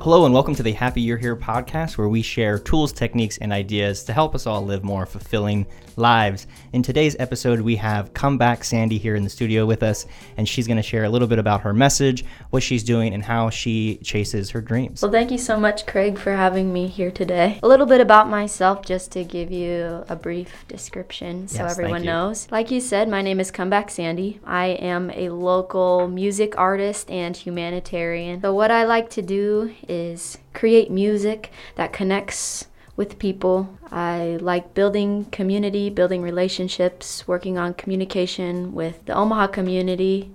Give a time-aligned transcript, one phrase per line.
[0.00, 3.52] Hello, and welcome to the Happy You're Here podcast, where we share tools, techniques, and
[3.52, 6.46] ideas to help us all live more fulfilling lives.
[6.74, 10.66] In today's episode, we have Comeback Sandy here in the studio with us, and she's
[10.66, 13.96] going to share a little bit about her message, what she's doing, and how she
[14.02, 15.00] chases her dreams.
[15.00, 17.58] Well, thank you so much, Craig, for having me here today.
[17.62, 22.02] A little bit about myself, just to give you a brief description so Yes, everyone
[22.02, 22.46] knows.
[22.50, 24.38] Like you said, my name is Comeback Sandy.
[24.44, 28.42] I am a local music artist and humanitarian.
[28.42, 32.66] So, what I like to do is create music that connects
[32.96, 33.78] with people.
[33.90, 40.30] I like building community, building relationships, working on communication with the Omaha community.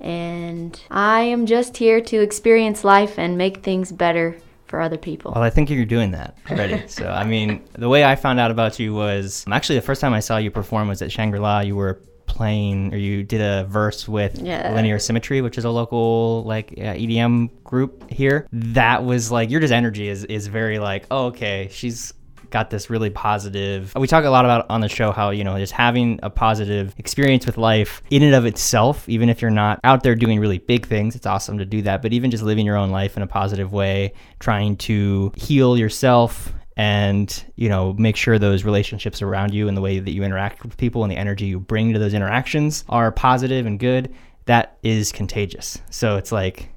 [0.00, 4.36] And I am just here to experience life and make things better
[4.66, 5.32] for other people.
[5.34, 6.82] Well, I think you're doing that already.
[6.88, 10.14] so, I mean, the way I found out about you was actually the first time
[10.14, 11.60] I saw you perform was at Shangri La.
[11.60, 14.72] You were playing, or you did a verse with Yeah.
[14.74, 18.46] Linear Symmetry, which is a local like uh, EDM group here.
[18.52, 22.14] That was like your just energy is is very like, oh, okay, she's
[22.50, 23.92] got this really positive.
[23.94, 26.92] We talk a lot about on the show how, you know, just having a positive
[26.98, 30.58] experience with life in and of itself, even if you're not out there doing really
[30.58, 32.02] big things, it's awesome to do that.
[32.02, 36.52] But even just living your own life in a positive way, trying to heal yourself
[36.76, 40.62] and, you know, make sure those relationships around you and the way that you interact
[40.62, 44.14] with people and the energy you bring to those interactions are positive and good,
[44.46, 45.78] that is contagious.
[45.90, 46.70] So it's like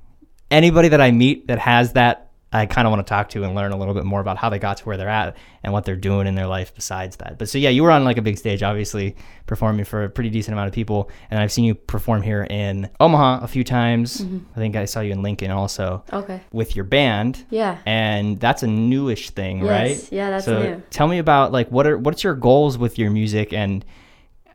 [0.51, 3.55] anybody that I meet that has that, I kind of want to talk to and
[3.55, 5.85] learn a little bit more about how they got to where they're at and what
[5.85, 7.37] they're doing in their life besides that.
[7.39, 9.15] But so yeah, you were on like a big stage, obviously
[9.47, 12.89] performing for a pretty decent amount of people, and I've seen you perform here in
[12.99, 14.21] Omaha a few times.
[14.55, 16.41] I think I saw you in Lincoln also Okay.
[16.51, 17.43] with your band.
[17.49, 17.77] Yeah.
[17.85, 19.67] And that's a newish thing, Yes.
[19.69, 20.11] right?
[20.11, 20.83] Yeah, that's so new.
[20.91, 23.83] tell me about like what are what's your goals with your music and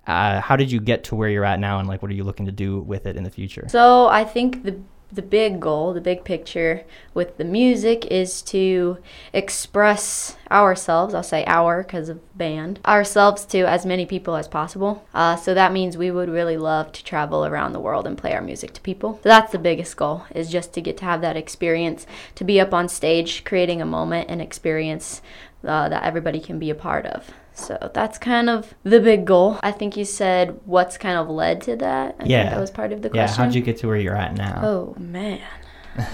[0.07, 2.25] uh, how did you get to where you're at now and like what are you
[2.25, 3.67] looking to do with it in the future?
[3.69, 4.81] So I think the
[5.11, 8.99] the big goal, the big picture with the music is to
[9.33, 11.15] express ourselves.
[11.15, 15.07] I'll say our because of band ourselves to as many people as possible.
[15.15, 18.35] Uh, so that means we would really love to travel around the world and play
[18.35, 19.15] our music to people.
[19.23, 22.61] So that's the biggest goal is just to get to have that experience, to be
[22.61, 25.23] up on stage, creating a moment and experience
[25.65, 27.33] uh, that everybody can be a part of.
[27.59, 29.59] So that's kind of the big goal.
[29.63, 32.17] I think you said what's kind of led to that.
[32.21, 32.43] I Yeah.
[32.43, 33.39] think that was part of the question.
[33.41, 34.61] Yeah, how'd you get to where you're at now?
[34.63, 35.41] Oh man.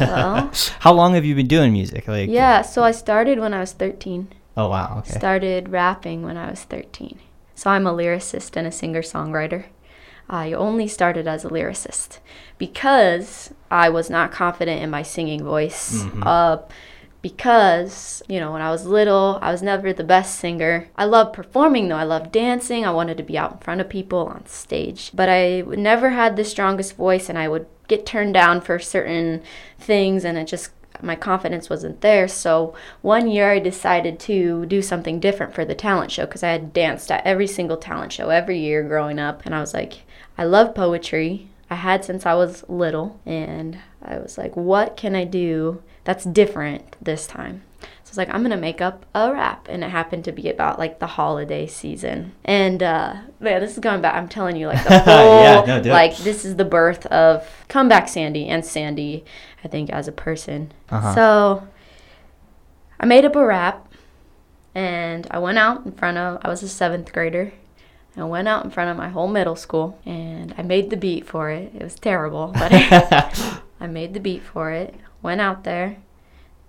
[0.00, 0.50] Well,
[0.80, 2.08] How long have you been doing music?
[2.08, 2.62] Like yeah.
[2.62, 4.28] So I started when I was 13.
[4.56, 5.12] Oh wow, okay.
[5.12, 7.18] Started rapping when I was 13.
[7.54, 9.64] So I'm a lyricist and a singer-songwriter.
[10.28, 12.18] I only started as a lyricist
[12.56, 16.02] because I was not confident in my singing voice.
[16.02, 16.22] Mhm.
[16.24, 16.58] Uh,
[17.24, 20.88] because you know when I was little, I was never the best singer.
[20.94, 21.96] I loved performing though.
[21.96, 22.84] I loved dancing.
[22.84, 26.36] I wanted to be out in front of people on stage, but I never had
[26.36, 29.42] the strongest voice, and I would get turned down for certain
[29.78, 32.28] things, and it just my confidence wasn't there.
[32.28, 36.50] So one year I decided to do something different for the talent show because I
[36.50, 40.02] had danced at every single talent show every year growing up, and I was like,
[40.36, 41.48] I love poetry.
[41.70, 46.24] I had since I was little, and I was like, what can I do that's
[46.24, 47.62] different this time?
[47.80, 50.48] So I was like, I'm gonna make up a rap, and it happened to be
[50.48, 52.32] about like the holiday season.
[52.44, 54.14] And uh, man, this is going back.
[54.14, 58.08] I'm telling you, like the whole, Yeah, no, like this is the birth of comeback
[58.08, 59.24] Sandy and Sandy,
[59.64, 60.72] I think as a person.
[60.90, 61.14] Uh-huh.
[61.14, 61.68] So
[63.00, 63.92] I made up a rap,
[64.74, 66.40] and I went out in front of.
[66.42, 67.52] I was a seventh grader.
[68.16, 71.26] I went out in front of my whole middle school, and I made the beat
[71.26, 71.72] for it.
[71.74, 72.70] It was terrible, but
[73.80, 74.94] I made the beat for it.
[75.24, 75.96] Went out there,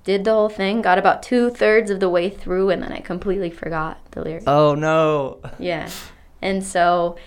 [0.05, 3.01] did the whole thing, got about two thirds of the way through, and then I
[3.01, 4.45] completely forgot the lyrics.
[4.47, 5.39] oh no.
[5.59, 5.89] Yeah.
[6.41, 7.17] And so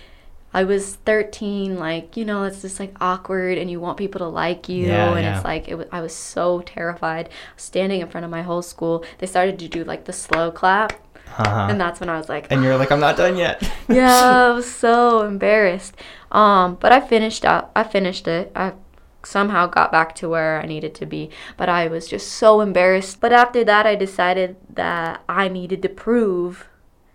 [0.53, 4.27] I was 13, like, you know, it's just like awkward and you want people to
[4.27, 4.87] like you.
[4.87, 5.35] Yeah, and yeah.
[5.35, 7.29] it's like, it was, I was so terrified.
[7.57, 10.93] Standing in front of my whole school, they started to do like the slow clap.
[11.37, 11.67] Uh-huh.
[11.69, 13.61] And that's when I was like, And you're like, I'm not done yet.
[13.87, 15.95] yeah, I was so embarrassed.
[16.31, 17.71] Um, but I finished up.
[17.75, 18.51] I finished it.
[18.55, 18.73] I
[19.23, 23.19] somehow got back to where I needed to be, but I was just so embarrassed.
[23.19, 26.67] But after that, I decided that I needed to prove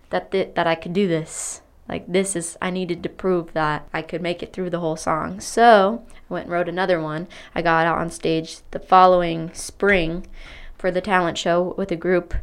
[0.09, 1.61] that th- that I could do this.
[1.87, 4.95] Like this is I needed to prove that I could make it through the whole
[4.95, 5.39] song.
[5.39, 7.27] So, I went and wrote another one.
[7.53, 10.25] I got out on stage the following spring
[10.77, 12.33] for the talent show with a group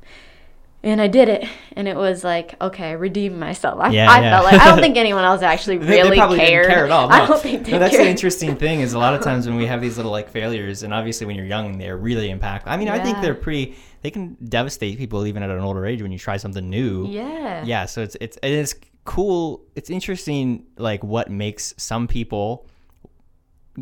[0.85, 3.79] and I did it, and it was like, okay, I redeemed myself.
[3.81, 4.31] I, Yeah, I yeah.
[4.41, 6.67] felt like I don't think anyone else actually They- they really probably didn't cared.
[6.67, 7.13] care at all.
[7.13, 8.07] I don't think they no, that's cared.
[8.07, 10.83] the interesting thing is a lot of times when we have these little like failures,
[10.83, 12.63] and obviously when you're young, they're really impactful.
[12.67, 13.77] I mean, I think they're pretty.
[14.03, 17.07] They can devastate people even at an older age when you try something new.
[17.07, 17.65] Yeah.
[17.65, 17.87] Yeah.
[17.87, 18.75] So it's it's it is
[19.05, 19.63] cool.
[19.77, 22.67] It's interesting, like what makes some people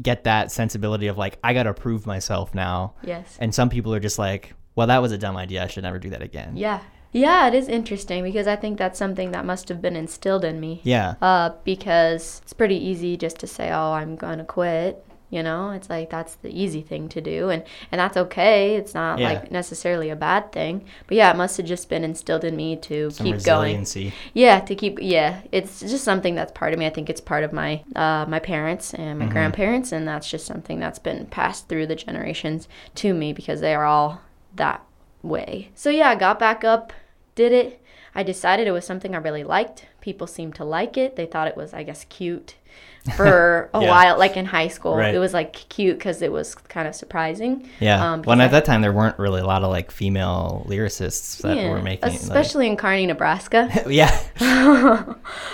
[0.00, 2.94] get that sensibility of like I got to prove myself now.
[3.02, 3.36] Yes.
[3.40, 5.62] And some people are just like, well, that was a dumb idea.
[5.62, 6.56] I should never do that again.
[6.56, 6.80] Yeah.
[7.12, 10.58] Yeah, it is interesting because I think that's something that must have been instilled in
[10.58, 10.80] me.
[10.84, 11.16] Yeah.
[11.20, 15.88] Uh, because it's pretty easy just to say, "Oh, I'm gonna quit." You know, it's
[15.90, 17.62] like that's the easy thing to do, and
[17.92, 18.74] and that's okay.
[18.76, 19.28] It's not Yeah.
[19.28, 20.84] like necessarily a bad thing.
[21.08, 23.76] But yeah, it must have just been instilled in me to Some keep going.
[23.76, 24.12] resiliency.
[24.32, 26.86] Yeah, to keep yeah, it's just something that's part of me.
[26.86, 30.46] I think it's part of my uh, my parents and my grandparents, and that's just
[30.46, 32.66] something that's been passed through the generations
[32.96, 34.20] to me because they are all
[34.60, 34.84] that
[35.22, 35.70] way.
[35.74, 36.92] So yeah, I got back up,
[37.34, 37.82] did it.
[38.14, 39.86] I decided it was something I really liked.
[40.00, 41.16] People seemed to like it.
[41.16, 42.56] They thought it was, I guess, cute
[43.16, 43.88] for a Yeah.
[43.90, 44.96] while, like in high school.
[44.96, 45.14] Right.
[45.14, 47.68] It was like cute because it was kind of surprising.
[47.78, 48.12] Yeah.
[48.12, 51.56] Um, well, at that time, there weren't really a lot of like female lyricists that
[51.56, 53.68] Yeah, were making like- especially in Kearney, Nebraska.
[53.88, 54.10] yeah.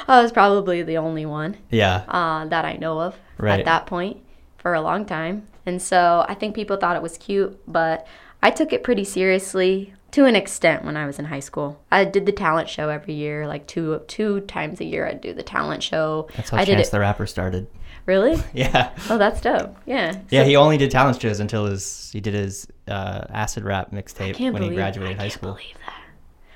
[0.08, 1.56] I was probably the only one.
[1.70, 2.04] Yeah.
[2.08, 3.60] uh, that I know of Right.
[3.60, 4.16] at that point
[4.58, 5.46] for a long time.
[5.66, 8.06] And so I think people thought it was cute, but
[8.46, 11.82] I took it pretty seriously to an extent when I was in high school.
[11.90, 15.06] I did the talent show every year, like two two times a year.
[15.06, 16.28] I'd do the talent show.
[16.36, 17.66] That's how I Chance the Rapper started.
[18.06, 18.36] Really?
[18.54, 18.92] Yeah.
[19.10, 19.76] Oh, that's dope.
[19.84, 20.20] Yeah.
[20.30, 23.90] Yeah, So- he only did talent shows until his he did his uh, acid rap
[23.90, 25.52] mixtape when he graduated I high can't school.
[25.54, 26.02] believe that.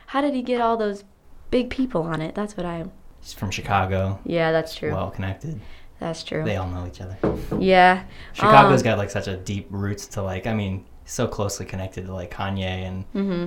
[0.06, 1.02] How did he get all those
[1.50, 2.36] big people on it?
[2.36, 2.84] That's what I.
[3.20, 4.92] He's from Chicago, Yeah, that's true.
[4.92, 5.60] well connected.
[5.98, 6.44] that's true.
[6.44, 7.18] They all know each other.
[7.58, 8.04] yeah.
[8.32, 12.06] Chicago's Um, got like such a deep roots to like I mean, so closely connected
[12.06, 13.46] to like Kanye and Mm-hmm.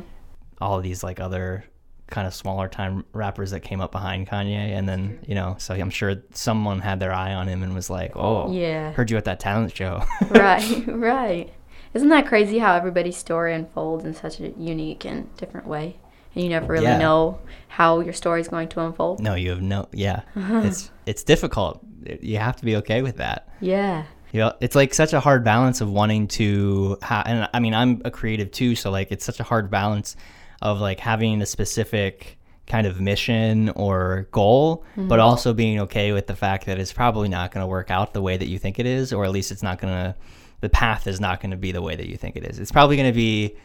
[0.61, 1.63] all of these like other
[2.07, 5.73] kind of smaller time rappers that came up behind Kanye and then, you know, so
[5.73, 8.91] I'm sure someone had their eye on him and was like, "Oh, Yeah.
[8.91, 11.49] heard you at that talent show." right, right.
[11.93, 15.97] Isn't that crazy how everybody's story unfolds in such a unique and different way?
[16.35, 16.97] And you never really Yeah.
[16.97, 19.19] know how your story is going to unfold?
[19.19, 20.21] no, you have no yeah.
[20.35, 21.79] it's it's difficult.
[22.21, 23.47] You have to be okay with that.
[23.61, 24.03] Yeah.
[24.39, 28.01] Know, it's like such a hard balance of wanting to, ha- and I mean, I'm
[28.03, 30.15] a creative too, so like it's such a hard balance
[30.61, 35.07] of like having a specific kind of mission or goal, mm-hmm.
[35.07, 38.13] but also being okay with the fact that it's probably not going to work out
[38.13, 40.15] the way that you think it is, or at least it's not going to,
[40.61, 42.59] the path is not going to be the way that you think it is.
[42.59, 43.55] It's probably going to be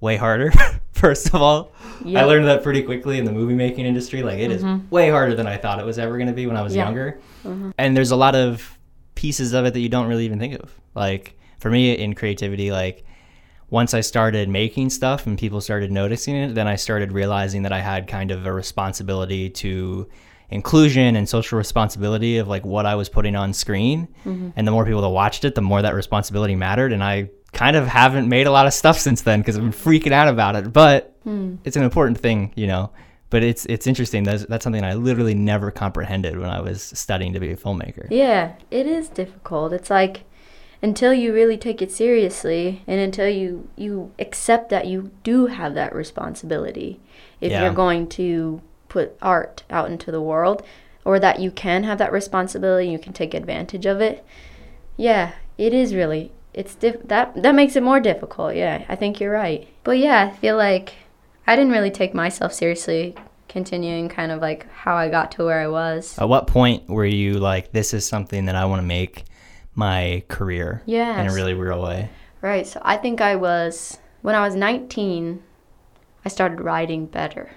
[0.00, 0.52] way harder,
[0.92, 1.72] first of all.
[2.04, 4.22] I learned that pretty quickly in the movie making industry.
[4.22, 4.88] Like, it is mm-hmm.
[4.90, 6.86] way harder than I thought it was ever going to be when I was Yeah.
[6.86, 7.70] younger mm-hmm.
[7.78, 8.76] and there's a lot of
[9.20, 10.74] pieces of it that you don't really even think of.
[10.94, 13.04] Like for me in creativity like
[13.68, 17.72] once i started making stuff and people started noticing it then i started realizing that
[17.72, 20.08] i had kind of a responsibility to
[20.48, 24.08] inclusion and social responsibility of like what i was putting on screen.
[24.24, 24.50] Mm-hmm.
[24.56, 26.92] And the more people that watched it the more that responsibility mattered.
[26.92, 29.72] And i kind of haven't made a lot of stuff since then because i've been
[29.72, 30.72] freaking out about it.
[30.72, 31.56] But hmm.
[31.64, 32.90] it's an important thing you know
[33.30, 37.32] but it's it's interesting that's, that's something i literally never comprehended when i was studying
[37.32, 39.72] to be a filmmaker Yeah, it is difficult.
[39.72, 40.24] It's like
[40.82, 45.74] until you really take it seriously and until you you accept that you do have
[45.74, 47.00] that responsibility
[47.40, 47.62] if Yeah.
[47.64, 50.62] you're going to put art out into the world
[51.04, 54.24] or that you can have that responsibility you can take advantage of it
[54.96, 59.20] yeah it is really it's diff- that that makes it more difficult yeah i think
[59.20, 60.94] you're right but yeah i feel like
[61.46, 63.14] i didn't really take myself seriously
[63.48, 67.04] continuing kind of like how i got to where i was at what point were
[67.04, 69.24] you like this is something that i want to make
[69.74, 72.08] my career in a really real way
[72.40, 72.66] Right.
[72.66, 75.42] So I think I was when I was 19,
[76.24, 77.50] I started writing better.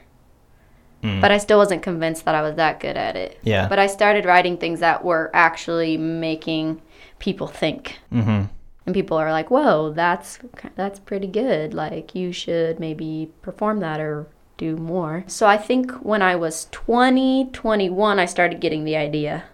[1.01, 1.19] Mm.
[1.19, 3.37] But I still wasn't convinced that I was that good at it.
[3.43, 3.67] Yeah.
[3.67, 6.81] But I started writing things that were actually making
[7.19, 7.99] people think.
[8.11, 8.45] mm-hmm
[8.85, 10.39] And people are like, "Whoa, that's
[10.75, 11.73] that's pretty good.
[11.73, 16.67] Like you should maybe perform that or do more." So I think when I was
[16.71, 19.45] 20, 21, I started getting the idea.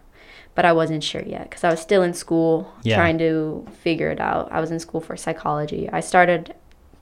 [0.56, 2.96] But I wasn't sure yet cuz I was still in school Yeah.
[2.98, 4.50] trying to figure it out.
[4.52, 5.88] I was in school for psychology.
[5.94, 6.54] I started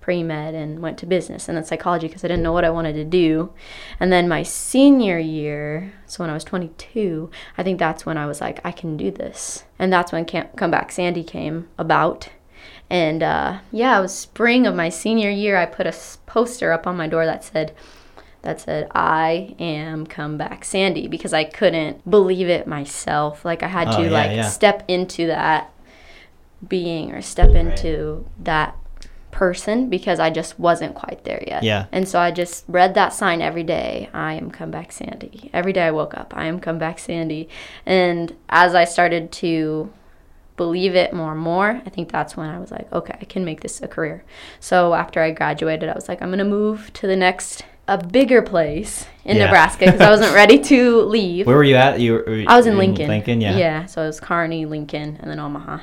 [0.08, 2.94] pre-med and went to business and then psychology because I didn't know what I wanted
[2.94, 3.52] to do.
[4.00, 8.26] And then my senior year, so when I was 22, I think that's when I
[8.26, 9.66] was like, I can do this.
[9.78, 12.30] And that's when Camp Comeback Sandy came about.
[12.90, 15.58] And uh, yeah, it was spring of my senior year.
[15.58, 15.94] I put a
[16.26, 17.76] poster up on my door that said,
[18.44, 23.44] that said, I am Comeback Sandy because I couldn't believe it myself.
[23.44, 24.48] Like I had Oh, to yeah, like yeah.
[24.48, 25.70] step into that
[26.66, 28.74] being or step into that
[29.38, 31.62] person because I just wasn't quite there yet.
[31.62, 31.86] Yeah.
[31.92, 34.10] And so I just read that sign every day.
[34.12, 35.52] I am Comeback Sandy.
[35.54, 37.48] Every day I woke up, I am Comeback Sandy.
[37.86, 39.94] And as I started to
[40.56, 43.46] believe it more and more, I think that's when I was like, okay, I can
[43.46, 44.24] make this a career.
[44.60, 48.04] So after I graduated, I was like, I'm going to move to the next a
[48.04, 49.46] bigger place in Yeah.
[49.46, 51.46] Nebraska because I wasn't ready to leave.
[51.46, 53.08] where were you at you were, I was in Lincoln.
[53.08, 53.86] lincoln yeah Yeah.
[53.86, 55.78] So it was Kearney, Lincoln, and then Omaha.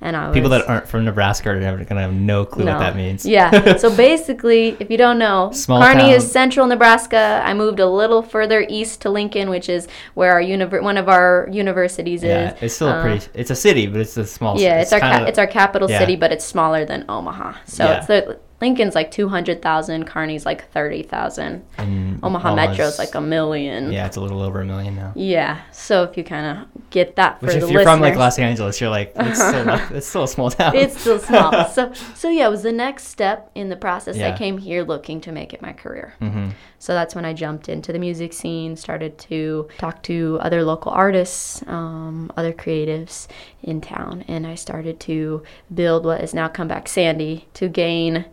[0.00, 2.78] And I was People that aren't from Nebraska are never gonna have no clue what
[2.78, 3.26] that means.
[3.26, 3.76] Yeah.
[3.78, 6.10] so basically, if you don't know, Small Kearney town.
[6.10, 7.42] is central Nebraska.
[7.44, 11.08] I moved a little further east to Lincoln, which is where our univer- one of
[11.08, 12.62] our universities Yeah, is.
[12.62, 13.26] it's still a Uh, pretty.
[13.34, 14.54] It's a city, but it's a small.
[14.56, 14.64] City.
[14.66, 15.98] Yeah, it's, our kinda- ca- it's our capital yeah.
[15.98, 17.54] city, but it's smaller than Omaha.
[17.66, 17.98] So Yeah.
[17.98, 21.62] it's the, Lincoln's like two hundred thousand, Kearney's like thirty thousand.
[21.78, 23.92] Omaha almost- Metro's like a million.
[23.92, 25.12] Yeah, it's a little over a million now.
[25.14, 28.38] Yeah, So if you kind of get that for Which, if you're from like Los
[28.38, 30.74] Angeles, you're like, it's still, it's still a small town.
[30.74, 31.68] it's still small.
[31.76, 34.18] so so yeah, it was the next step in the process.
[34.18, 36.14] I came here looking to make it my career.
[36.18, 36.48] hmm
[36.80, 40.90] So that's when I jumped into the music scene, started to talk to other local
[40.92, 43.28] artists, um, other creatives
[43.62, 48.24] in town, and I started to build what is now Comeback Sandy to gain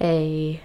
[0.00, 0.60] a,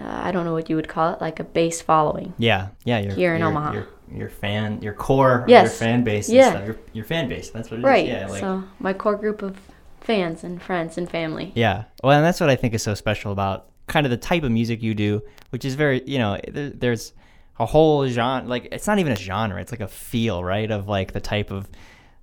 [0.00, 2.34] uh, I don't know what you would call it, like a base following.
[2.38, 2.98] Yeah, yeah.
[3.00, 3.72] Your, Here in your, Omaha.
[3.72, 5.64] Your, your fan, your core, Yes.
[5.64, 6.28] your fan base.
[6.28, 6.64] and Yeah.
[6.64, 7.50] Your, your fan base.
[7.50, 7.84] That's what it is.
[7.84, 8.06] Right.
[8.06, 8.26] Yeah.
[8.28, 9.56] Like, so my core group of
[10.00, 11.52] fans and friends and family.
[11.54, 11.84] Yeah.
[12.04, 14.50] Well, and that's what I think is so special about kind of the type of
[14.52, 17.12] music you do, which is very, you know, there, there's
[17.58, 18.46] a whole genre.
[18.48, 20.70] Like, it's not even a genre, it's like a feel, right?
[20.70, 21.68] Of like the type of,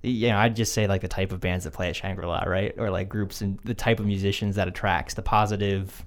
[0.02, 2.44] you know, I'd just say like the type of bands that play at Shangri La,
[2.44, 2.74] right?
[2.78, 6.06] Or like groups and the type of musicians that attracts the positive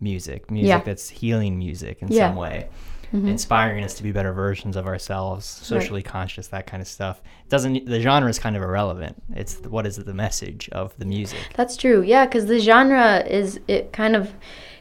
[0.00, 0.80] music, music Yeah.
[0.84, 2.28] that's healing music in Yeah.
[2.28, 2.66] some way.
[3.14, 3.28] Mhm.
[3.28, 7.22] Inspiring us to be better versions of ourselves, socially conscious, that kind of stuff.
[7.44, 9.22] It doesn't the genre is kind of irrelevant.
[9.34, 11.38] It's what is the message of the music.
[11.54, 12.02] That's true.
[12.02, 14.34] Yeah, because the genre is it kind of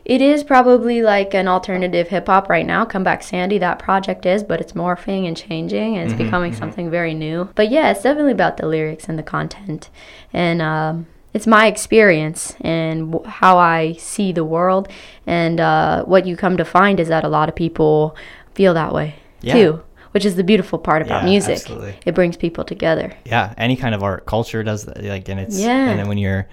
[0.06, 2.84] it is probably like an alternative hip hop right now.
[2.86, 6.58] Comeback Sandy, that project is, but it's morphing and changing, and it's Mhm, becoming mhm.
[6.60, 7.50] something very new.
[7.56, 9.90] But yeah, it's definitely about the lyrics and the content,
[10.34, 11.06] and um,
[11.36, 14.88] it's my experience and w- how I see the world.
[15.28, 18.16] And uh, what you come to find is that a lot of people
[18.54, 19.54] feel that way Yeah.
[19.56, 21.58] too, which is the beautiful part about Yeah, music.
[21.58, 21.96] absolutely.
[22.06, 23.08] It brings people together.
[23.26, 25.90] yeah any kind of art culture does that like and it's Yeah.
[25.90, 26.48] and then when you're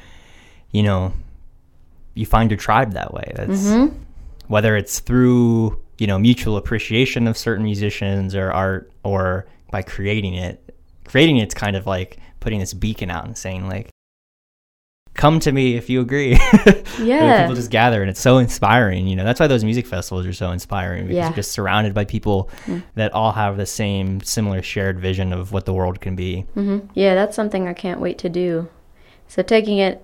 [0.73, 1.13] you know
[2.15, 3.87] you find your tribe that way that's hmm
[4.49, 10.35] whether it's through you know mutual appreciation of certain musicians or art or by creating
[10.35, 10.55] it
[11.11, 13.89] creating it's kind of like putting this beacon out and saying like
[15.15, 16.33] come to me if you agree
[16.99, 17.43] Yeah.
[17.43, 20.33] people just gather and it's so inspiring you know that's why those music festivals are
[20.33, 21.27] so inspiring because Yeah.
[21.27, 22.83] you're just surrounded by people Mm.
[22.95, 26.79] that all have the same similar shared vision of what the world can be hmm
[26.95, 28.69] Yeah, that's something I can't wait to do.
[29.29, 30.03] So taking it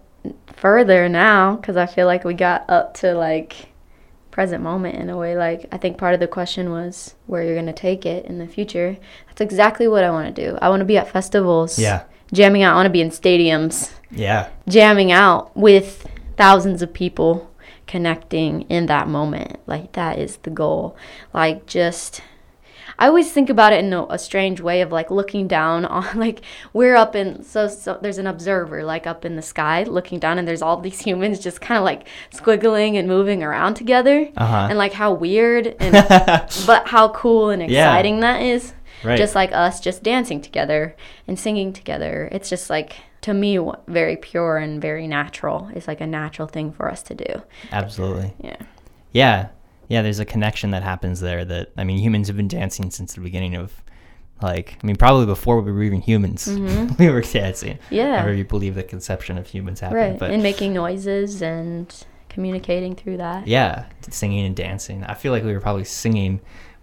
[0.57, 3.69] further now, because I feel like we got up to like
[4.31, 5.37] present moment in a way.
[5.37, 8.47] Like I think part of the question was where you're gonna take it in the
[8.47, 8.97] future.
[9.27, 10.59] That's exactly what I want to do.
[10.61, 11.79] I want to be at festivals.
[11.79, 12.73] yeah Jamming out.
[12.73, 17.51] I want to be in stadiums, yeah jamming out with thousands of people,
[17.89, 19.59] connecting in that moment.
[19.67, 20.97] Like that is the goal.
[21.35, 22.23] Like just.
[23.01, 26.19] I always think about it in a, a strange way of like looking down on
[26.19, 26.41] like
[26.73, 30.37] we're up in so, so there's an observer like up in the sky looking down
[30.37, 34.67] and there's all these humans just kind of like squiggling and moving around together uh-huh
[34.71, 35.93] and like how weird and
[36.67, 37.89] but how cool and Yeah.
[37.89, 38.73] exciting that is
[39.05, 40.97] right just like us just dancing together
[41.29, 46.01] and singing together it's just like to me very pure and very natural it's like
[46.01, 48.57] a natural thing for us to do absolutely yeah
[49.13, 49.49] Yeah,
[49.89, 50.03] yeah.
[50.03, 51.45] There's a connection that happens there.
[51.45, 53.73] That I mean, humans have been dancing since the beginning of,
[54.43, 56.99] like, I mean, probably before we were even humans, Mhm.
[56.99, 57.79] we were dancing.
[57.91, 61.87] yeah However you believe the conception of humans happened, right but and making noises and
[62.29, 65.03] communicating through that yeah, singing and dancing.
[65.05, 66.41] I feel like we were probably singing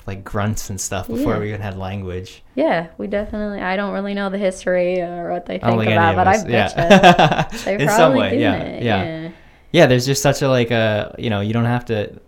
[0.08, 1.40] like grunts and stuff before Yeah.
[1.40, 2.44] we even had language.
[2.56, 5.88] yeah we definitely i don't really know the history or what they think think of
[5.88, 7.48] any that of but i bet yeah.
[7.52, 9.04] you they're In probably some way, yeah, it yeah.
[9.04, 9.30] yeah
[9.72, 12.20] yeah there's just such a like a you know you don't have to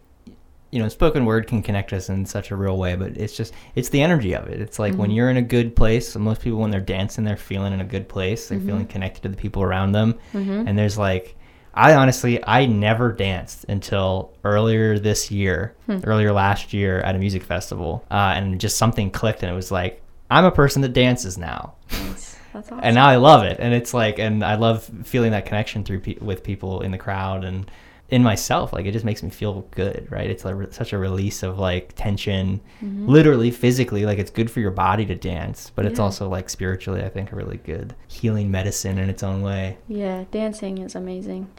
[0.71, 3.53] you know spoken word can connect us in such a real way but it's just
[3.75, 5.15] it's the energy of it it's like when Mhm.
[5.15, 8.09] you're in a good place most people when they're dancing they're feeling in a good
[8.09, 8.65] place they're Mhm.
[8.65, 11.36] feeling connected to the people around them hmm and there's like
[11.77, 15.99] i honestly i never danced until earlier this year Hmm.
[16.03, 19.71] earlier last year at a music festival uh, and just something clicked and it was
[19.71, 22.35] like i'm a person that dances now Nice.
[22.55, 25.83] awesome and now I love it, and it's like, and I love feeling that connection
[25.83, 27.69] through pe- with people in the crowd and
[28.09, 28.71] in myself.
[28.71, 30.29] Like it just makes me feel good, right?
[30.29, 33.07] It's like re- such a release of like tension, Mhm.
[33.07, 34.05] literally, physically.
[34.05, 37.31] Like it's good for your body to dance, but it's also like spiritually, I think,
[37.31, 39.77] a really good healing medicine in its own way.
[39.87, 41.49] Yeah, dancing is amazing.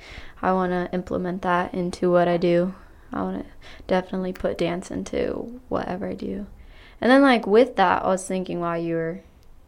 [0.41, 2.75] I want to implement that into what I do.
[3.13, 3.51] I want to
[3.87, 6.47] definitely put dance into whatever I do.
[7.01, 9.21] And then, like, with that, I was thinking while you were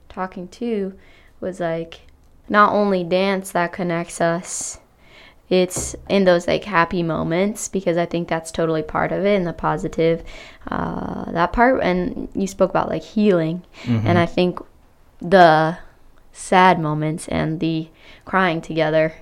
[0.09, 0.95] talking too,
[1.41, 2.01] was like,
[2.49, 4.80] not only dance that connects us,
[5.51, 9.47] it's in those like happy moments because I think that's totally part of it and
[9.47, 10.23] the positive,
[10.69, 11.83] uh, that part.
[11.83, 13.63] And you spoke about like healing.
[13.85, 14.05] Mhm.
[14.07, 14.61] And I think
[15.21, 15.77] the
[16.33, 17.89] sad moments and the
[18.25, 19.13] crying together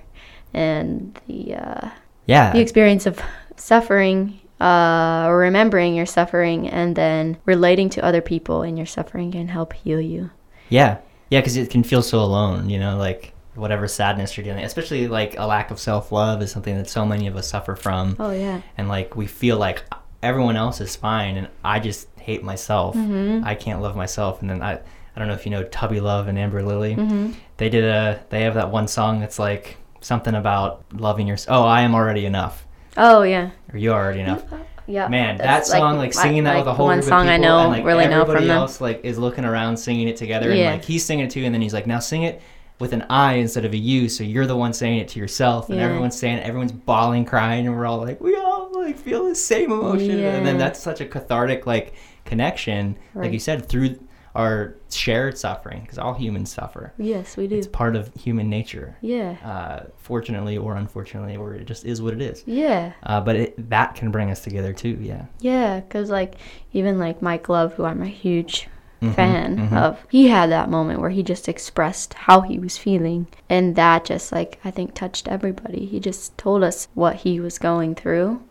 [0.53, 1.89] and the uh,
[2.25, 2.53] Yeah.
[2.53, 3.19] the experience of
[3.55, 9.31] suffering uh, or remembering your suffering and then relating to other people in your suffering
[9.31, 10.29] can help heal you.
[10.69, 10.97] Yeah,
[11.29, 15.07] yeah, because it can feel so alone, you know, like whatever sadness you're dealing, especially
[15.07, 18.15] like a lack of self love is something that so many of us suffer from,
[18.19, 18.61] Oh yeah.
[18.77, 19.83] and like we feel like
[20.23, 22.95] everyone else is fine, and I just hate myself.
[22.95, 23.45] Mm-hmm.
[23.45, 26.27] I can't love myself, and then I, I don't know if you know Tubby Love
[26.27, 26.95] and Amber Lilly.
[26.95, 27.33] Mm-hmm.
[27.57, 31.57] They did a, they have that one song that's like something about loving yourself.
[31.63, 32.65] Oh, I am already enough,
[32.97, 33.51] Oh yeah.
[33.71, 34.43] or you are already enough.
[34.87, 35.07] Yeah.
[35.07, 37.33] Man, that song, like, my- singing that like with a whole one group song of
[37.35, 38.57] people, I know and, like, really know everybody from them.
[38.57, 40.71] else like is looking around singing it together, Yeah.
[40.71, 42.41] and like he's singing it too, and then he's like, now sing it
[42.79, 45.69] with an I instead of a U, so you're the one saying it to yourself,
[45.69, 45.85] and Yeah.
[45.85, 49.35] everyone's saying, it, everyone's bawling, crying, and we're all like, we all like feel the
[49.35, 51.93] same emotion, and then that's such a cathartic like
[52.25, 53.99] connection, like you said, through
[54.35, 56.93] our shared suffering, because all humans suffer.
[56.97, 57.57] Yes, we do.
[57.57, 59.35] It's part of human nature, Yeah.
[59.43, 62.43] uh, fortunately or unfortunately, or it just is what it is.
[62.45, 62.93] Yeah.
[63.03, 64.97] Uh, but it, that can bring us together too.
[65.01, 65.25] Yeah.
[65.41, 66.35] Yeah, because like
[66.73, 68.69] even like Mike Love, who I'm a huge
[69.01, 69.77] Mhm, fan mhm.
[69.77, 74.05] of, he had that moment where he just expressed how he was feeling, and that
[74.05, 75.85] just like I think touched everybody.
[75.85, 78.41] He just told us what he was going through,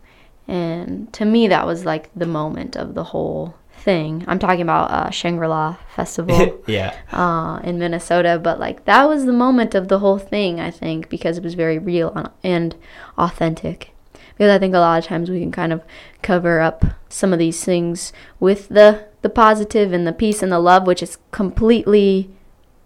[0.47, 4.25] and to me that was like the moment of the whole thing.
[4.27, 6.61] I'm talking about uh, Shangri-La Festival.
[6.67, 6.95] yeah.
[7.11, 11.09] uh, in Minnesota, but like that was the moment of the whole thing, I think,
[11.09, 12.75] because it was very real and
[13.17, 13.91] authentic.
[14.37, 15.83] Because I think a lot of times we can kind of
[16.21, 20.59] cover up some of these things with the the positive and the peace and the
[20.59, 22.29] love, which is completely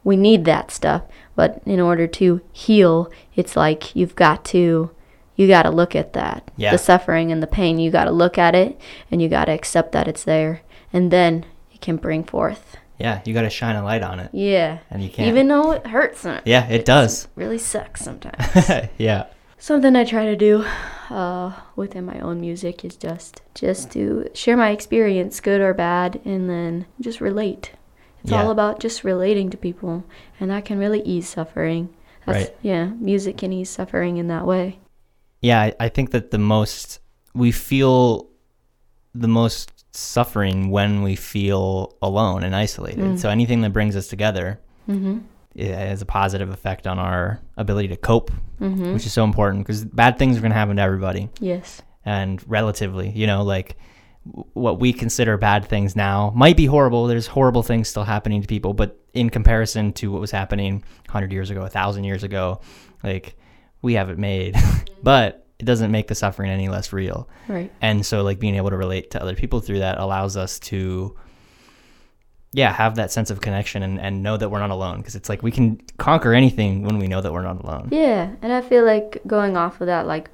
[0.04, 1.04] we need that stuff.
[1.36, 4.92] But in order to heal, it's like you've got to
[5.36, 6.72] you got to look at that Yeah.
[6.72, 7.80] the suffering and the pain.
[7.80, 10.62] You got to look at it and you got to accept that it's there,
[10.92, 13.22] and then it can bring forth Yeah.
[13.26, 14.80] You got to shine a light on it, yeah.
[14.92, 15.28] and you can't.
[15.30, 17.28] Even though it hurts and it yeah, it does.
[17.36, 18.88] really sucks sometimes.
[18.98, 19.26] yeah.
[19.64, 20.66] Something I try to do
[21.10, 26.20] uh, within my own music is just just to share my experience, good or bad,
[26.26, 27.72] and then just relate.
[28.22, 28.44] It's Yeah.
[28.44, 30.04] all about just relating to people,
[30.38, 31.88] and that can really ease suffering.
[32.26, 32.58] That's, Right.
[32.62, 34.80] Yeah, music can ease suffering in that way.
[35.40, 35.62] Yeah.
[35.62, 37.00] I, I think that the most
[37.34, 38.28] we feel
[39.16, 43.00] the most suffering when we feel alone and isolated.
[43.00, 43.18] Mm.
[43.18, 44.60] So anything that brings us together
[44.90, 45.20] Mm-hmm.
[45.56, 48.94] It has a positive effect on our ability to cope, Mm-hmm.
[48.94, 51.30] which is so important because bad things are going to happen to everybody.
[51.42, 51.82] Yes.
[52.06, 53.78] and relatively, you know, like
[54.54, 57.08] what we consider bad things now might be horrible.
[57.08, 60.76] There's horrible things still happening to people, but in comparison to what was happening
[61.08, 62.62] 100 years ago, 1,000 years ago,
[63.04, 63.36] like
[63.82, 64.56] we have it made.
[65.04, 67.28] but it doesn't make the suffering any less real.
[67.50, 67.70] Right.
[67.82, 71.18] And so, like, being able to relate to other people through that allows us to,
[72.54, 74.98] yeah, have that sense of connection and, and know that we're not alone.
[74.98, 77.90] Because it's like we can conquer anything when we know that we're not alone.
[77.92, 80.30] Yeah, and I feel like going off of that, like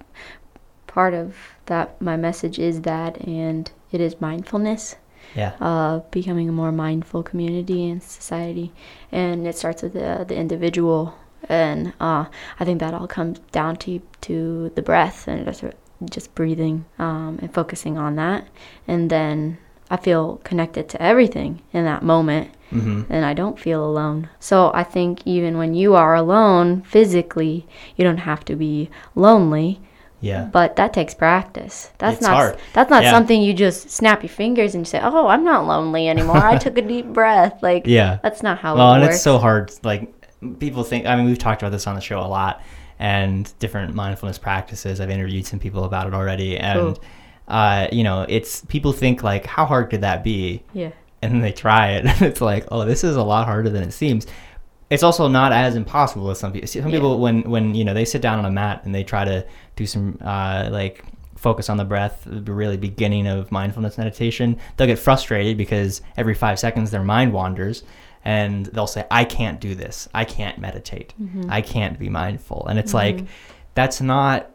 [0.88, 4.96] part of that, my message is that, and it is mindfulness.
[5.36, 5.54] Yeah.
[5.62, 8.74] uh, becoming a more mindful community and society.
[9.12, 11.14] And it starts with the, the individual.
[11.48, 12.26] And uh,
[12.60, 15.64] I think that all comes down to to the breath and just,
[16.10, 18.48] just breathing um, and focusing on that.
[18.88, 23.84] And then I feel connected to everything in that moment hmm and I don't feel
[23.84, 24.30] alone.
[24.40, 29.82] So I think even when you are alone physically, you don't have to be lonely
[30.22, 30.44] Yeah.
[30.52, 31.92] but that takes practice.
[31.98, 32.58] That's It's not hard.
[32.74, 33.12] that's not Yeah.
[33.12, 36.46] something you just snap your fingers and say, "Oh, I'm not lonely anymore.
[36.46, 38.20] I took a deep breath." Like Yeah.
[38.22, 39.16] that's not how well it and works.
[39.16, 40.14] it's so hard like
[40.60, 42.62] people think i mean we've talked about this on the show a lot
[42.98, 47.04] and different mindfulness practices i've interviewed some people about it already and Cool.
[47.50, 50.64] Uh, you know it's people think like how hard could that be?
[50.74, 50.92] Yeah.
[51.22, 52.06] and then they try it.
[52.06, 54.26] And it's like oh this is a lot harder than it seems.
[54.90, 56.92] It's also not as impossible as some people some Yeah.
[56.98, 59.46] people when when you know they sit down on a mat and they try to
[59.76, 61.04] do some uh, like
[61.36, 66.34] focus on the breath the really beginning of mindfulness meditation they'll get frustrated because every
[66.34, 67.84] five seconds their mind wanders
[68.26, 70.10] and they'll say i can't do this.
[70.14, 71.14] I can't meditate.
[71.22, 71.50] Mm-hmm.
[71.50, 72.66] i can't be mindful.
[72.68, 73.24] And it's like
[73.74, 74.52] that's not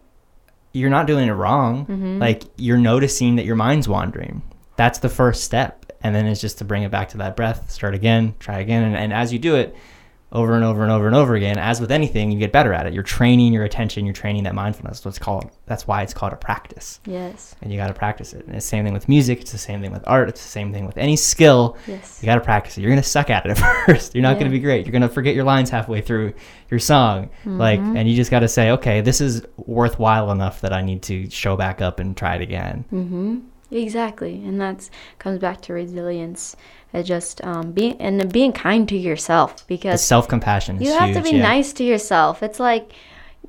[0.75, 1.87] you're not doing it wrong.
[1.87, 2.19] Mm-hmm.
[2.19, 4.43] like you're noticing that your mind's wandering.
[4.77, 5.93] That's the first step.
[6.03, 8.83] And then it's just to bring it back to that breath start again try again.
[8.83, 9.75] And, and as you do it
[10.35, 11.57] over and over and over and over again.
[11.59, 12.92] As with anything you get better at it.
[12.92, 14.05] You're training your attention.
[14.05, 14.99] You're training that mindfulness.
[14.99, 17.01] That's what's called that's why it's called a practice.
[17.07, 17.55] Yes.
[17.62, 18.44] and you got to practice it.
[18.47, 19.40] And it's the same thing with music.
[19.40, 20.29] It's the same thing with art.
[20.29, 21.77] It's the same thing with any skill.
[21.87, 22.18] Yes.
[22.20, 22.81] you got to practice it.
[22.83, 24.14] You're going to suck at it at first.
[24.14, 24.85] You're not gonna be great.
[24.85, 26.35] You're going to forget your lines halfway through
[26.70, 27.31] your song.
[27.44, 27.97] Like Mm-hmm.
[27.97, 31.29] and you just got to say okay this is worthwhile enough that i need to
[31.31, 32.85] show back up and try it again.
[32.92, 33.38] Mm-hmm.
[33.70, 36.55] Exactly, and that's comes back to resilience.
[36.94, 40.80] It just um, being and being kind to yourself because self compassion.
[40.80, 41.42] You have to be yeah.
[41.42, 42.42] nice to yourself.
[42.42, 42.92] It's like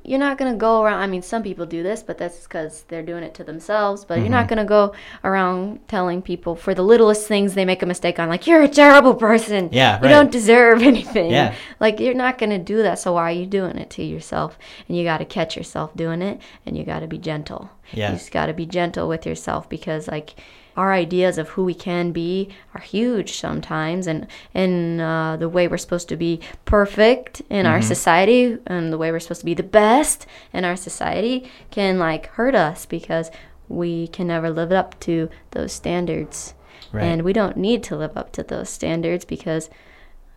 [0.06, 1.00] you're not gonna go around.
[1.00, 4.04] I mean, some people do this, but that's because they're doing it to themselves.
[4.04, 4.24] But mm-hmm.
[4.24, 4.56] you're not mm-hmm.
[4.56, 8.46] gonna go around telling people for the littlest things they make a mistake on, like
[8.46, 9.68] you're a terrible person.
[9.72, 10.02] Yeah, right.
[10.02, 11.30] You don't deserve anything.
[11.30, 11.54] Yeah.
[11.80, 12.98] Like you're not gonna do that.
[12.98, 14.58] So why are you doing it to yourself?
[14.88, 17.70] And you got to catch yourself doing it, and you got to be gentle.
[17.92, 18.10] Yeah.
[18.10, 20.34] You just got to be gentle with yourself because like
[20.76, 25.66] our ideas of who we can be are huge sometimes and and uh, the way
[25.66, 27.72] we're supposed to be perfect in mm-hmm.
[27.72, 31.98] our society and the way we're supposed to be the best in our society can
[31.98, 33.30] like hurt us because
[33.68, 36.54] we can never live up to those standards
[36.92, 37.04] right.
[37.04, 39.68] and we don't need to live up to those standards because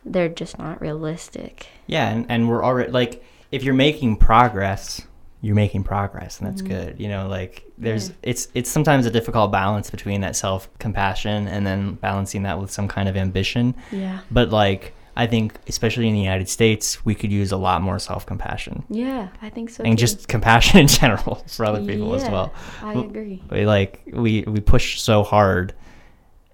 [0.06, 5.02] they're just not realistic yeah and, and we're already like if you're making progress
[5.42, 6.74] you're making progress and that's mm-hmm.
[6.74, 8.16] good you know like there's yeah.
[8.24, 12.72] it's it's sometimes a difficult balance between that self compassion and then balancing that with
[12.72, 17.16] some kind of ambition yeah but like i think especially in the united states we
[17.16, 20.06] could use a lot more self compassion yeah i think so and too.
[20.06, 24.42] just compassion in general for other people yeah, as well i agree we like we
[24.44, 25.74] we push so hard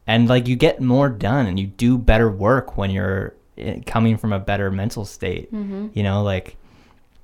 [0.06, 4.16] and like you get more done and you do better work when you're eh, coming
[4.16, 5.88] from a better mental state mm-hmm.
[5.94, 6.56] you know like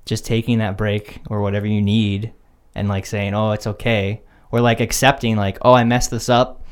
[0.04, 2.32] just taking that break or whatever you need
[2.74, 6.62] and like saying, "Oh, it's okay," or like accepting like, "Oh, I messed this up."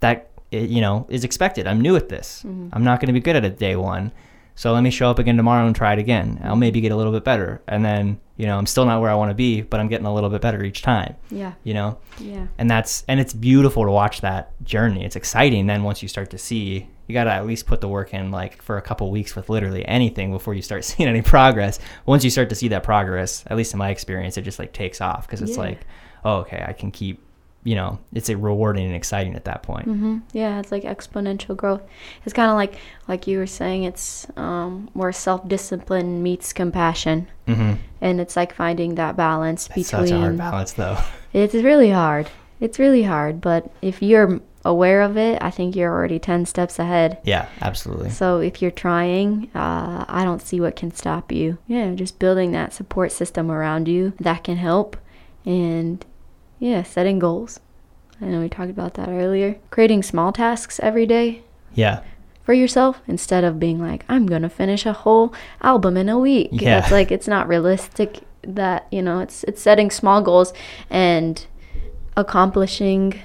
[0.00, 1.66] That you know is expected.
[1.66, 2.42] I'm new at this.
[2.46, 2.68] Mm-hmm.
[2.72, 4.12] I'm not going to be good at it day one.
[4.56, 6.40] So let me show up again tomorrow and try it again.
[6.44, 7.60] I'll maybe get a little bit better.
[7.66, 10.06] And then, you know, I'm still not where I want to be, but I'm getting
[10.06, 11.16] a little bit better each time.
[11.28, 11.54] Yeah.
[11.64, 11.98] You know?
[12.18, 12.46] Yeah.
[12.56, 15.04] And that's and it's beautiful to watch that journey.
[15.04, 17.88] It's exciting then once you start to see you got to at least put the
[17.88, 21.22] work in like for a couple weeks with literally anything before you start seeing any
[21.22, 21.78] progress.
[22.06, 24.72] Once you start to see that progress, at least in my experience, it just like
[24.72, 25.62] takes off because it's yeah.
[25.62, 25.80] like,
[26.24, 27.20] oh, okay, I can keep,
[27.62, 29.88] you know, it's a rewarding and exciting at that point.
[29.88, 30.18] Mm-hmm.
[30.32, 31.82] Yeah, it's like exponential growth.
[32.24, 32.76] It's kind of like,
[33.08, 37.74] like you were saying, it's um, where self discipline meets compassion, mm-hmm.
[38.00, 40.08] and it's like finding that balance That's between.
[40.08, 40.98] Such a hard balance, though.
[41.32, 42.28] It's really hard.
[42.60, 46.78] It's really hard, but if you're aware of it, I think you're already 10 steps
[46.78, 47.18] ahead.
[47.24, 48.10] Yeah, absolutely.
[48.10, 51.58] So if you're trying, uh, I don't see what can stop you.
[51.66, 54.96] Yeah, just building that support system around you that can help.
[55.44, 56.04] And
[56.58, 57.60] yeah, setting goals.
[58.20, 59.58] I know we talked about that earlier.
[59.70, 61.42] Creating small tasks every day.
[61.74, 62.02] Yeah.
[62.42, 66.18] For yourself instead of being like, I'm going to finish a whole album in a
[66.18, 66.50] week.
[66.52, 66.78] Yeah.
[66.78, 70.52] It's like, it's not realistic that, you know, it's, it's setting small goals
[70.90, 71.44] and
[72.16, 73.20] accomplishing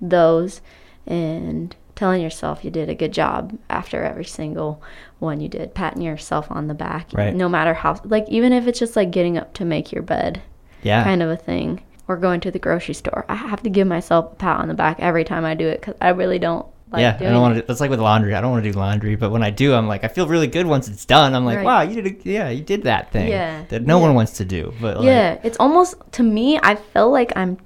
[0.00, 0.60] those
[1.06, 4.82] and telling yourself you did a good job after every single
[5.18, 7.34] one you did, patting yourself on the back, right.
[7.34, 10.42] no matter how, like, even if it's just like getting up to make your bed,
[10.82, 13.24] yeah, kind of a thing, or going to the grocery store.
[13.28, 15.80] I have to give myself a pat on the back every time I do it
[15.80, 16.66] because I really don't.
[16.92, 17.62] Like yeah, I don't want to.
[17.62, 18.34] That's like with laundry.
[18.34, 20.46] I don't want to do laundry, but when I do, I'm like, I feel really
[20.46, 21.34] good once it's done.
[21.34, 21.64] I'm like, right.
[21.64, 23.64] wow, you did, a, yeah, you did that thing yeah.
[23.70, 24.02] that no yeah.
[24.02, 24.72] one wants to do.
[24.80, 26.60] But like, yeah, it's almost to me.
[26.62, 27.58] I feel like I'm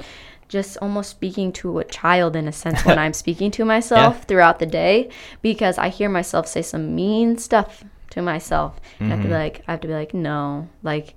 [0.49, 4.25] just almost speaking to a child in a sense when I'm speaking to myself yeah.
[4.25, 5.11] throughout the day
[5.43, 8.81] because I hear myself say some mean stuff to myself.
[8.95, 9.05] Mm-hmm.
[9.05, 11.15] And I have to be like I have to be like, no, like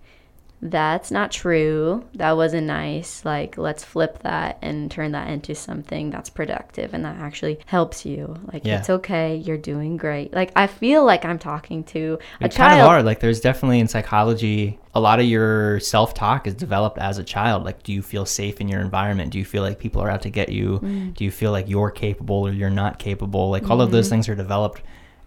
[0.61, 2.05] that's not true.
[2.13, 3.25] That wasn't nice.
[3.25, 8.05] Like, let's flip that and turn that into something that's productive and that actually helps
[8.05, 8.37] you.
[8.53, 8.79] Like, yeah.
[8.79, 9.35] it's okay.
[9.37, 10.33] You're doing great.
[10.33, 12.69] Like, I feel like I'm talking to a it's child.
[12.69, 13.05] kind of hard.
[13.05, 17.23] Like, there's definitely in psychology, a lot of your self talk is developed as a
[17.23, 17.63] child.
[17.63, 19.31] Like, do you feel safe in your environment?
[19.31, 20.79] Do you feel like people are out to get you?
[20.83, 21.15] Mm.
[21.15, 23.49] Do you feel like you're capable or you're not capable?
[23.49, 23.81] Like, all mm-hmm.
[23.81, 24.15] of those mm-hmm.
[24.15, 24.83] things are developed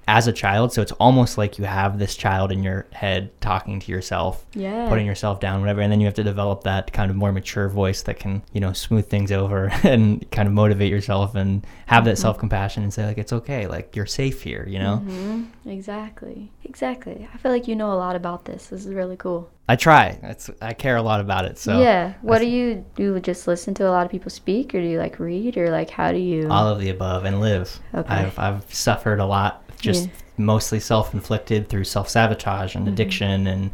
[0.07, 0.73] as a child.
[0.73, 4.88] So it's almost like you have this child in your head talking to yourself, yeah.
[4.88, 5.81] putting yourself down, whatever.
[5.81, 8.61] And then you have to develop that kind of more mature voice that can, you
[8.61, 12.23] know, smooth things over and kind of motivate yourself and have that mm-hmm.
[12.23, 13.67] self compassion and say, like, it's okay.
[13.67, 15.03] Like, you're safe here, you know?
[15.05, 15.69] Mm-hmm.
[15.69, 16.53] Exactly.
[16.64, 17.29] Exactly.
[17.33, 18.69] I feel like you know a lot about this.
[18.69, 19.51] This is really cool.
[19.69, 20.19] I try.
[20.23, 21.57] It's, I care a lot about it.
[21.57, 22.14] So yeah.
[22.21, 23.19] What do you do?
[23.21, 25.88] Just listen to a lot of people speak, or do you like read, or like
[25.88, 26.49] how do you?
[26.51, 27.81] All of the above and live.
[27.95, 28.12] Okay.
[28.12, 30.12] I've I've suffered a lot just yeah.
[30.38, 32.94] mostly self-inflicted through self-sabotage and mm-hmm.
[32.94, 33.70] addiction and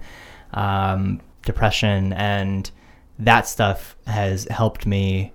[0.53, 2.71] um, depression and
[3.19, 5.33] that stuff has helped me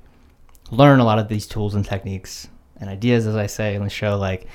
[0.72, 3.90] learn a lot of these tools and techniques and ideas as i say in the
[3.90, 4.48] show like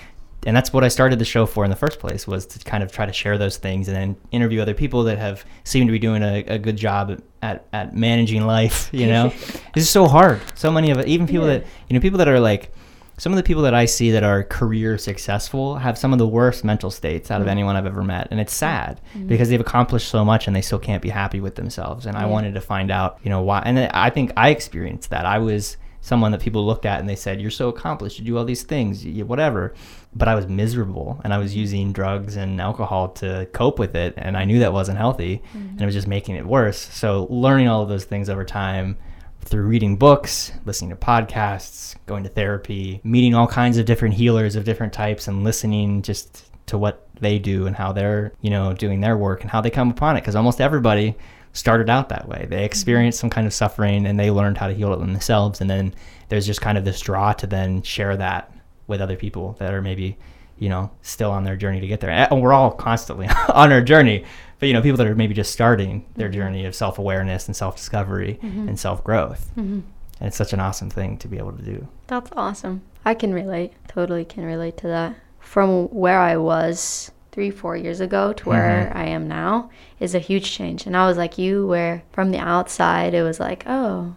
[0.46, 2.83] and that's what i started the show for in the first place was to kind
[2.83, 5.92] of try to share those things and then interview other people that have seemed to
[5.92, 9.33] be doing a, a good job at, at managing life you know
[9.76, 11.59] it's so hard so many of it even people yeah.
[11.59, 12.72] that you know people that are like
[13.20, 16.26] some of the people that I see that are career successful have some of the
[16.26, 17.42] worst mental states out mm-hmm.
[17.42, 18.28] of anyone I've ever met.
[18.30, 19.26] And it's sad mm-hmm.
[19.26, 22.06] because they've accomplished so much and they still can't be happy with themselves.
[22.06, 22.22] And yeah.
[22.22, 23.61] I wanted to find out, you know, why.
[23.66, 25.26] And I think I experienced that.
[25.26, 28.18] I was someone that people looked at and they said, "You're so accomplished.
[28.18, 29.74] You do all these things, you, whatever."
[30.16, 34.14] But I was miserable, and I was using drugs and alcohol to cope with it,
[34.16, 36.78] and I knew that wasn't healthy, and it was just making it worse.
[36.78, 38.96] So learning all of those things over time
[39.40, 44.57] through reading books, listening to podcasts, going to therapy, meeting all kinds of different healers
[44.57, 48.72] of different types, and listening just to what they do and how they're, you know,
[48.72, 50.20] doing their work and how they come upon it.
[50.20, 51.16] Because almost everybody
[51.53, 52.46] started out that way.
[52.48, 52.64] They mm-hmm.
[52.64, 55.61] experienced some kind of suffering and they learned how to heal it themselves.
[55.61, 55.94] And then
[56.29, 58.53] there's just kind of this draw to then share that
[58.87, 60.16] with other people that are maybe,
[60.59, 62.11] you know, still on their journey to get there.
[62.11, 64.24] And we're all constantly on our journey.
[64.61, 66.35] But, you know, people that are maybe just starting their Mm-hmm.
[66.38, 69.51] journey of self awareness and self discovery and self growth.
[69.59, 69.83] Mhm.
[70.20, 71.88] And it's such an awesome thing to be able to do.
[72.07, 72.83] That's awesome.
[73.05, 73.73] I can relate.
[73.88, 75.14] Totally can relate to that.
[75.40, 80.18] From where I was three, four years ago to where I am now is a
[80.18, 80.85] huge change.
[80.87, 84.14] And I was like you, where from the outside it was like, oh,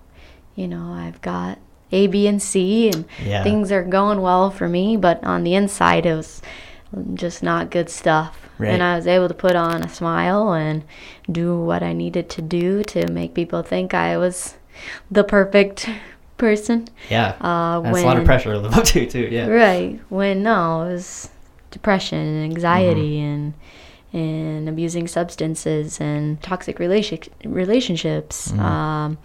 [0.55, 1.57] you know, I've got
[1.93, 3.43] A, B, and C, and Yeah.
[3.43, 4.97] things are going well for me.
[4.97, 6.41] But on the inside, it was
[7.13, 8.39] just not good stuff.
[8.59, 8.69] Right.
[8.69, 10.83] And I was able to put on a smile and
[11.31, 14.55] do what I needed to do to make people think I was
[15.09, 15.89] the perfect
[16.37, 16.87] person.
[17.09, 17.35] Yeah.
[17.41, 19.27] Uh, That's a lot of pressure to live up to, too.
[19.31, 19.47] Yeah.
[19.47, 19.99] Right.
[20.09, 21.29] When no, it was
[21.71, 23.25] depression and anxiety Mm-hmm.
[23.33, 23.53] and
[24.15, 28.51] and abusing substances and toxic relation relationships.
[28.51, 28.59] Mhm.
[28.59, 29.17] Um,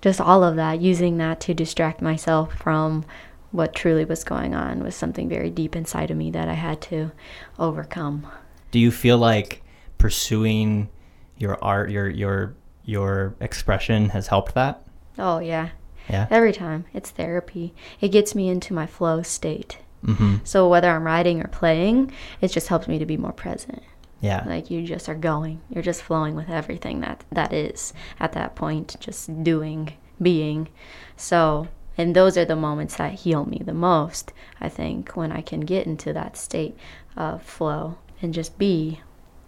[0.00, 0.80] just all of that.
[0.80, 3.04] Using that to distract myself from
[3.52, 6.80] what truly was going on was something very deep inside of me that I had
[6.82, 7.10] to
[7.58, 8.26] overcome.
[8.70, 9.62] Do you feel like
[9.98, 10.88] pursuing
[11.36, 14.82] your art, your your your expression has helped that?
[15.18, 15.70] Oh yeah.
[16.08, 16.26] Yeah.
[16.30, 17.74] Every time it's therapy.
[18.00, 19.78] It gets me into my flow state.
[20.04, 20.36] Mm-hmm.
[20.44, 22.10] So whether I'm writing or playing,
[22.40, 23.82] it just helps me to be more present.
[24.22, 24.44] Yeah.
[24.46, 28.54] like you just are going you're just flowing with everything that that is at that
[28.54, 30.68] point just doing being
[31.16, 35.40] so and those are the moments that heal me the most i think when i
[35.40, 36.76] can get into that state
[37.16, 39.00] of flow and just be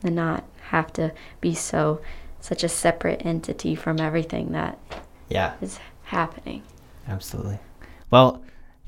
[0.03, 2.01] and not have to be so
[2.41, 4.79] such a separate entity from everything that
[5.29, 5.53] Yeah.
[5.61, 6.63] is happening
[7.09, 7.59] Absolutely.
[8.11, 8.43] Well,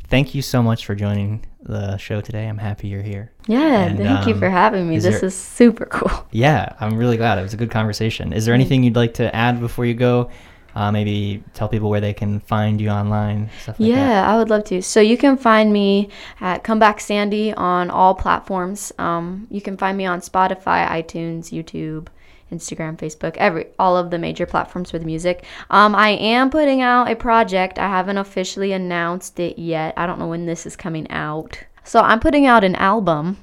[0.09, 2.47] thank you so much for joining the show today.
[2.47, 3.33] I'm happy you're here.
[3.49, 6.75] yeah And, thank you um, for having me is this there- is super cool Yeah,
[6.79, 7.39] I'm really glad.
[7.39, 8.33] It was a good conversation.
[8.33, 10.31] Is there anything you'd like to add before you go?
[10.75, 13.81] Uh, maybe tell people where they can find you online, like that.
[13.81, 14.83] Yeah, I would love to.
[14.83, 16.09] So you can find me
[16.41, 18.93] at Comeback Sandy on all platforms.
[18.99, 22.09] Um, you can find me on Spotify, iTunes, YouTube,
[22.51, 25.45] Instagram, Facebook, every all of the major platforms for the music.
[25.71, 27.79] Um, I am putting out a project.
[27.79, 29.95] I haven't officially announced it yet.
[29.97, 31.59] I don't know when this is coming out.
[31.85, 33.39] So I'm putting out an album.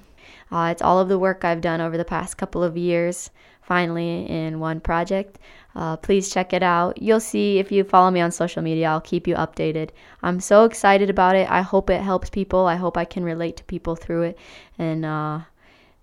[0.51, 3.29] Uh, it's all of the work I've done over the past couple of years,
[3.61, 5.39] finally in one project.
[5.75, 7.01] Uh, please check it out.
[7.01, 9.89] You'll see if you follow me on social media, I'll keep you updated.
[10.21, 11.49] I'm so excited about it.
[11.49, 12.65] I hope it helps people.
[12.65, 14.37] I hope I can relate to people through it.
[14.77, 15.41] And uh,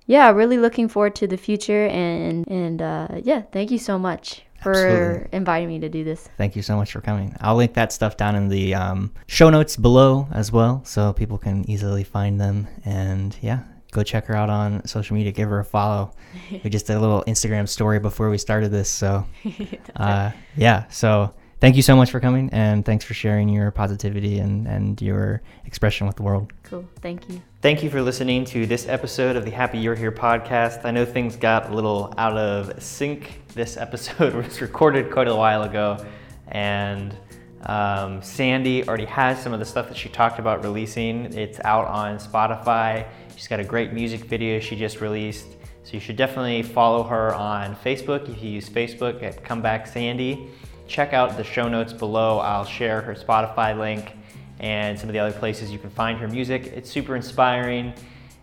[0.07, 1.87] yeah, really looking forward to the future.
[1.87, 5.29] And, and uh, yeah, thank you so much for Absolutely.
[5.33, 6.29] inviting me to do this.
[6.37, 7.37] Thank you so much for coming.
[7.41, 11.39] I'll link that stuff down in the um, show notes below as well, so people
[11.39, 12.67] can easily find them.
[12.85, 13.61] And yeah,
[13.99, 15.33] go check her out on social media.
[15.33, 16.13] Give her a follow.
[16.65, 19.27] we just did a little Instagram story before we started this, so
[19.97, 20.85] uh, yeah.
[20.89, 25.01] So thank you so much for coming, and thanks for sharing your positivity and and
[25.03, 26.53] your expression with the world.
[26.63, 26.89] Cool.
[27.03, 27.43] Thank you.
[27.61, 30.85] Thank you for listening to this episode of the Happy You're Here podcast.
[30.85, 33.43] I know things got a little out of sync.
[33.55, 36.05] This episode was recorded quite a while ago,
[36.47, 37.17] and
[37.63, 41.33] um, Sandy already has some of the stuff that she talked about releasing.
[41.35, 43.07] It's out on Spotify.
[43.37, 45.47] She's got a great music video she just released.
[45.83, 50.49] So you should definitely follow her on Facebook if you use Facebook at Comeback Sandy.
[50.87, 52.39] Check out the show notes below.
[52.39, 54.13] I'll share her Spotify link
[54.61, 56.67] and some of the other places you can find her music.
[56.67, 57.95] It's super inspiring.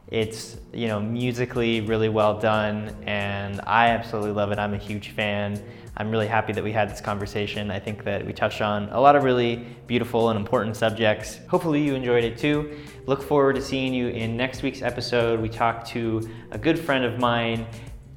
[0.10, 4.60] It's, you know, musically really well done and I absolutely love it.
[4.60, 5.63] I'm a huge fan.
[5.97, 7.71] I'm really happy that we had this conversation.
[7.71, 11.39] I think that we touched on a lot of really beautiful and important subjects.
[11.47, 12.77] Hopefully you enjoyed it too.
[13.05, 15.39] Look forward to seeing you in next week's episode.
[15.39, 17.65] We talk to a good friend of mine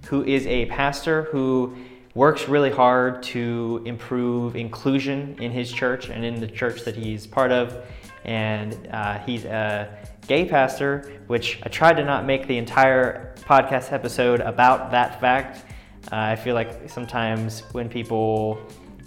[0.06, 1.76] who is a pastor who
[2.14, 7.28] works really hard to improve inclusion in his church and in the church that he's
[7.28, 7.86] part of.
[8.24, 9.88] And uh, he's a
[10.26, 15.64] gay pastor, which I tried to not make the entire podcast episode about that fact.
[16.06, 18.58] Uh, I feel like sometimes when people,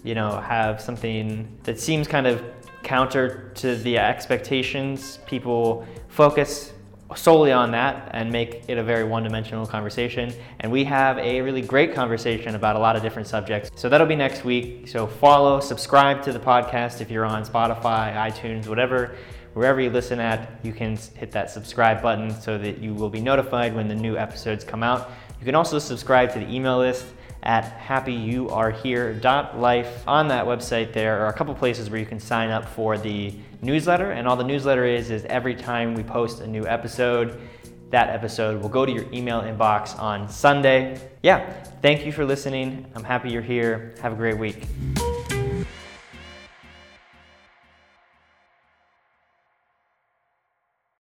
[0.04, 2.44] you know, have something that seems kind of
[2.84, 6.74] counter to the expectations, people focus
[7.16, 10.34] solely on that and make it a very one-dimensional conversation.
[10.62, 13.70] And we have a really great conversation about a lot of different subjects.
[13.76, 14.88] So that'll be next week.
[14.88, 19.16] So follow, subscribe to the podcast if you're on Spotify, iTunes, whatever
[19.54, 23.20] wherever you listen at, you can hit that subscribe button so that you will be
[23.20, 25.12] notified when the new episodes come out.
[25.42, 27.04] You can also subscribe to the email list
[27.42, 30.08] at happyyouarehere.life.
[30.08, 33.34] On that website, there are a couple places where you can sign up for the
[33.64, 37.42] newsletter, and all the newsletter is is every time we post a new episode,
[37.90, 41.02] that episode will go to your email inbox on Sunday.
[41.24, 41.52] Yeah,
[41.82, 42.86] thank you for listening.
[42.94, 43.96] I'm happy you're here.
[44.00, 44.68] Have a great week.